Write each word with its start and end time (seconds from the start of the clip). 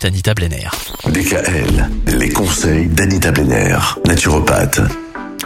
Anita 0.00 0.32
Blenner. 0.32 0.70
DKL, 1.06 1.90
les 2.18 2.30
conseils 2.30 2.86
d'Anita 2.86 3.30
Benner, 3.30 3.76
naturopathe. 4.06 4.80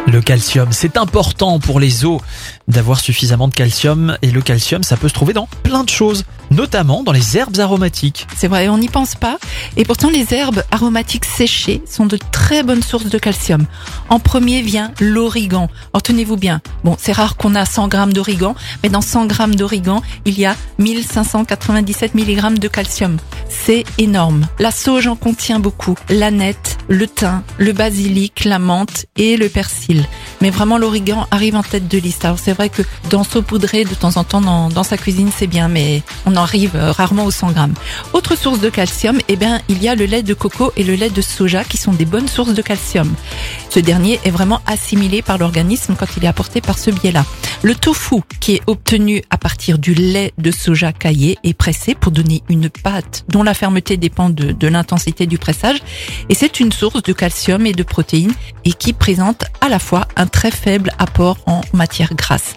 Le 0.07 0.21
calcium, 0.21 0.69
c'est 0.71 0.97
important 0.97 1.59
pour 1.59 1.81
les 1.81 2.05
os 2.05 2.21
d'avoir 2.69 3.01
suffisamment 3.01 3.49
de 3.49 3.55
calcium 3.55 4.17
et 4.23 4.31
le 4.31 4.41
calcium, 4.41 4.85
ça 4.85 4.97
peut 4.97 5.09
se 5.09 5.15
trouver 5.15 5.33
dans 5.33 5.49
plein 5.65 5.83
de 5.83 5.89
choses, 5.89 6.25
notamment 6.51 7.03
dans 7.03 7.13
les 7.13 7.37
herbes 7.37 7.59
aromatiques. 7.59 8.27
C'est 8.37 8.49
vrai, 8.49 8.69
on 8.69 8.79
n'y 8.79 8.89
pense 8.89 9.15
pas. 9.15 9.39
Et 9.77 9.85
pourtant, 9.85 10.11
les 10.11 10.35
herbes 10.35 10.63
aromatiques 10.71 11.25
séchées 11.25 11.83
sont 11.87 12.07
de 12.07 12.19
très 12.33 12.63
bonnes 12.63 12.83
sources 12.83 13.07
de 13.07 13.19
calcium. 13.19 13.67
En 14.09 14.19
premier 14.19 14.63
vient 14.63 14.93
l'origan. 15.01 15.69
Alors 15.93 16.03
tenez-vous 16.03 16.37
bien. 16.37 16.61
Bon, 16.85 16.97
c'est 16.99 17.13
rare 17.13 17.37
qu'on 17.37 17.55
a 17.55 17.65
100 17.65 17.89
grammes 17.89 18.13
d'origan, 18.13 18.55
mais 18.83 18.89
dans 18.89 19.01
100 19.01 19.27
grammes 19.27 19.55
d'origan, 19.55 20.03
il 20.25 20.39
y 20.39 20.47
a 20.47 20.57
1597 20.79 22.15
mg 22.15 22.59
de 22.59 22.69
calcium. 22.69 23.17
C'est 23.49 23.85
énorme. 23.99 24.47
La 24.59 24.71
sauge 24.71 25.07
en 25.07 25.17
contient 25.17 25.61
beaucoup. 25.61 25.95
L'aneth, 26.09 26.76
le 26.89 27.07
thym, 27.07 27.43
le 27.59 27.73
basilic, 27.73 28.45
la 28.45 28.59
menthe 28.59 29.07
et 29.17 29.37
le 29.37 29.49
persil. 29.49 30.07
Mais 30.41 30.51
vraiment, 30.51 30.79
l'origan 30.79 31.27
arrive 31.31 31.57
en 31.57 31.63
tête 31.63 31.89
de 31.89 31.99
liste. 31.99 32.25
Alors 32.25 32.39
c'est 32.39 32.53
vrai 32.53 32.69
que 32.69 32.83
d'en 33.11 33.25
saupoudrer 33.25 33.85
de 33.85 33.95
temps 33.95 34.17
en 34.17 34.25
temps 34.25 34.41
dans, 34.41 34.83
sa 34.83 34.97
cuisine, 34.97 35.31
c'est 35.37 35.47
bien, 35.47 35.69
mais 35.69 36.03
on 36.27 36.37
arrive 36.37 36.77
euh, 36.77 36.93
rarement 36.93 37.25
aux 37.25 37.31
100 37.31 37.53
grammes. 37.53 37.75
Autre 38.13 38.37
source 38.37 38.61
de 38.61 38.71
calcium, 38.71 39.19
eh 39.29 39.37
bien, 39.37 39.61
il 39.69 39.83
y 39.83 39.89
a 39.89 39.95
le 39.95 40.05
lait 40.05 40.23
de 40.23 40.35
coco 40.35 40.73
et 40.77 40.85
le 40.85 40.95
lait 40.95 41.11
de 41.11 41.23
soja 41.23 41.65
qui 41.65 41.77
sont 41.77 41.93
des 41.93 42.05
bonnes 42.05 42.29
sources 42.29 42.55
de 42.55 42.63
calcium. 42.63 43.13
Ce 43.71 43.81
dernier 43.81 44.21
est 44.25 44.31
vraiment 44.31 44.61
assimilé 44.67 45.23
par 45.23 45.39
l'organisme 45.39 45.97
quand 45.99 46.07
il 46.17 46.25
est 46.25 46.29
apporté 46.29 46.61
par 46.61 46.79
ce 46.79 46.91
biais-là. 46.91 47.25
Le 47.63 47.75
tofu, 47.75 48.17
qui 48.41 48.55
est 48.55 48.63
obtenu 48.67 49.23
à 49.31 49.39
partir 49.39 49.79
du 49.79 49.95
lait 49.95 50.33
de 50.39 50.51
soja 50.51 50.93
caillé 50.93 51.39
et 51.43 51.55
pressé 51.55 51.95
pour 51.95 52.13
donner 52.13 52.43
une 52.49 52.69
pâte 52.69 53.25
dont 53.29 53.43
la 53.43 53.55
fermeté 53.55 53.97
dépend 53.97 54.31
de, 54.31 54.53
de 54.53 54.69
l'intensité 54.69 55.27
du 55.27 55.39
pressage. 55.39 55.79
Et 56.29 56.35
c'est 56.35 56.61
une 56.61 56.73
source 56.77 57.03
de 57.03 57.15
calcium 57.15 57.65
et 57.65 57.73
de 57.73 57.83
protéines 57.83 58.35
et 58.67 58.73
qui 58.73 58.93
présente 58.93 59.47
à 59.63 59.71
la 59.71 59.79
fois 59.79 60.07
un 60.17 60.27
très 60.27 60.51
faible 60.51 60.93
apport 60.99 61.39
en 61.47 61.63
matière 61.73 62.15
grasse. 62.15 62.55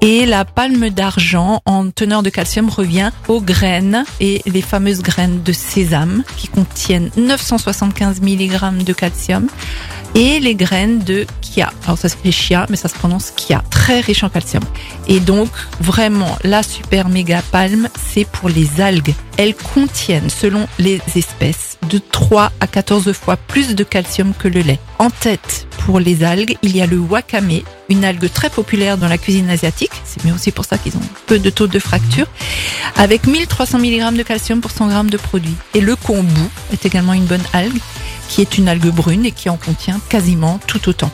Et 0.00 0.24
la 0.24 0.44
palme 0.44 0.90
d'argent 0.90 1.62
en 1.66 1.90
teneur 1.90 2.22
de 2.22 2.30
calcium 2.30 2.68
revient 2.68 3.10
aux 3.26 3.40
graines 3.40 4.04
et 4.20 4.40
les 4.46 4.62
fameuses 4.62 5.02
graines 5.02 5.42
de 5.42 5.52
sésame 5.52 6.22
qui 6.36 6.46
contiennent 6.46 7.10
975 7.16 8.20
mg 8.20 8.84
de 8.84 8.92
calcium 8.92 9.48
et 10.16 10.40
les 10.40 10.54
graines 10.54 11.00
de 11.00 11.26
chia. 11.42 11.70
Alors 11.84 11.98
ça 11.98 12.08
s'appelle 12.08 12.32
chia, 12.32 12.66
mais 12.70 12.76
ça 12.76 12.88
se 12.88 12.94
prononce 12.94 13.30
kia. 13.36 13.62
Très 13.70 14.00
riche 14.00 14.24
en 14.24 14.30
calcium. 14.30 14.64
Et 15.08 15.20
donc, 15.20 15.50
vraiment, 15.78 16.38
la 16.42 16.62
super 16.62 17.10
méga 17.10 17.42
palme, 17.52 17.88
c'est 18.12 18.24
pour 18.24 18.48
les 18.48 18.80
algues. 18.80 19.14
Elles 19.36 19.54
contiennent, 19.54 20.30
selon 20.30 20.66
les 20.78 21.02
espèces, 21.14 21.76
de 21.90 21.98
3 21.98 22.50
à 22.60 22.66
14 22.66 23.12
fois 23.12 23.36
plus 23.36 23.74
de 23.74 23.84
calcium 23.84 24.32
que 24.36 24.48
le 24.48 24.62
lait. 24.62 24.80
En 24.98 25.10
tête, 25.10 25.66
pour 25.84 26.00
les 26.00 26.24
algues, 26.24 26.56
il 26.62 26.74
y 26.74 26.80
a 26.80 26.86
le 26.86 26.98
wakame, 26.98 27.60
une 27.90 28.04
algue 28.04 28.32
très 28.32 28.48
populaire 28.48 28.96
dans 28.96 29.08
la 29.08 29.18
cuisine 29.18 29.50
asiatique. 29.50 29.92
C'est 30.04 30.24
mieux 30.24 30.32
aussi 30.32 30.50
pour 30.50 30.64
ça 30.64 30.78
qu'ils 30.78 30.96
ont 30.96 31.00
peu 31.26 31.38
de 31.38 31.50
taux 31.50 31.66
de 31.66 31.78
fracture. 31.78 32.26
Avec 32.96 33.26
1300 33.26 33.78
mg 33.80 34.16
de 34.16 34.22
calcium 34.22 34.62
pour 34.62 34.70
100 34.70 34.90
g 34.90 35.10
de 35.10 35.16
produit. 35.18 35.54
Et 35.74 35.82
le 35.82 35.94
kombu 35.94 36.40
est 36.72 36.86
également 36.86 37.12
une 37.12 37.26
bonne 37.26 37.44
algue 37.52 37.78
qui 38.28 38.40
est 38.40 38.58
une 38.58 38.68
algue 38.68 38.90
brune 38.92 39.24
et 39.24 39.32
qui 39.32 39.48
en 39.48 39.56
contient 39.56 40.00
quasiment 40.08 40.58
tout 40.66 40.88
autant. 40.88 41.10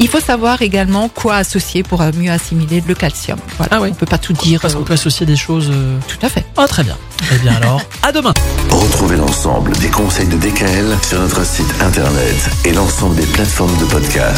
Il 0.00 0.06
faut 0.08 0.20
savoir 0.20 0.62
également 0.62 1.08
quoi 1.08 1.36
associer 1.36 1.82
pour 1.82 2.00
mieux 2.16 2.30
assimiler 2.30 2.82
le 2.86 2.94
calcium. 2.94 3.38
Voilà, 3.56 3.76
Ah 3.76 3.80
oui. 3.82 3.88
On 3.90 3.94
peut 3.94 4.06
pas 4.06 4.18
tout 4.18 4.32
dire. 4.32 4.60
Parce 4.60 4.74
qu'on 4.74 4.84
peut 4.84 4.92
associer 4.92 5.26
des 5.26 5.34
choses... 5.34 5.70
euh, 5.72 5.98
Tout 6.06 6.24
à 6.24 6.28
fait. 6.28 6.44
Ah 6.56 6.68
très 6.68 6.84
bien. 6.84 6.96
Eh 7.32 7.38
bien 7.38 7.54
alors, 7.56 7.82
à 8.04 8.12
demain 8.12 8.32
Retrouvez 8.70 9.16
l'ensemble 9.16 9.72
des 9.78 9.88
conseils 9.88 10.28
de 10.28 10.36
DKL 10.36 10.96
sur 11.02 11.18
notre 11.20 11.44
site 11.44 11.66
internet 11.80 12.36
et 12.64 12.72
l'ensemble 12.72 13.16
des 13.16 13.26
plateformes 13.26 13.76
de 13.78 13.84
podcast. 13.86 14.36